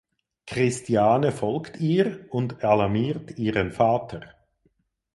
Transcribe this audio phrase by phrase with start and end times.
[0.47, 4.21] Christiane folgt ihr und alarmiert ihren Vater.